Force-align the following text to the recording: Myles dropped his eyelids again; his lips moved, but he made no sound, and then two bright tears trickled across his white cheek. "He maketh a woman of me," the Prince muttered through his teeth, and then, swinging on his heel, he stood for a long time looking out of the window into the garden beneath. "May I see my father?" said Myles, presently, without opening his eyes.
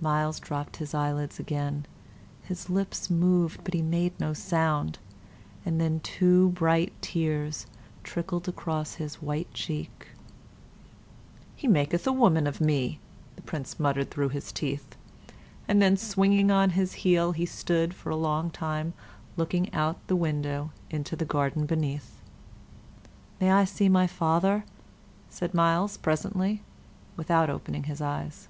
Myles 0.00 0.40
dropped 0.40 0.78
his 0.78 0.94
eyelids 0.94 1.38
again; 1.38 1.86
his 2.42 2.68
lips 2.68 3.08
moved, 3.08 3.62
but 3.62 3.72
he 3.72 3.82
made 3.82 4.18
no 4.18 4.32
sound, 4.32 4.98
and 5.64 5.80
then 5.80 6.00
two 6.00 6.48
bright 6.48 6.92
tears 7.00 7.68
trickled 8.02 8.48
across 8.48 8.94
his 8.94 9.22
white 9.22 9.54
cheek. 9.54 10.08
"He 11.54 11.68
maketh 11.68 12.04
a 12.04 12.12
woman 12.12 12.48
of 12.48 12.60
me," 12.60 12.98
the 13.36 13.42
Prince 13.42 13.78
muttered 13.78 14.10
through 14.10 14.30
his 14.30 14.50
teeth, 14.50 14.96
and 15.68 15.80
then, 15.80 15.96
swinging 15.96 16.50
on 16.50 16.70
his 16.70 16.92
heel, 17.06 17.30
he 17.30 17.46
stood 17.46 17.94
for 17.94 18.10
a 18.10 18.16
long 18.16 18.50
time 18.50 18.92
looking 19.36 19.72
out 19.72 19.94
of 19.98 20.06
the 20.08 20.16
window 20.16 20.72
into 20.90 21.14
the 21.14 21.24
garden 21.24 21.64
beneath. 21.64 22.20
"May 23.40 23.52
I 23.52 23.64
see 23.66 23.88
my 23.88 24.08
father?" 24.08 24.64
said 25.28 25.54
Myles, 25.54 25.96
presently, 25.96 26.64
without 27.16 27.48
opening 27.48 27.84
his 27.84 28.00
eyes. 28.00 28.48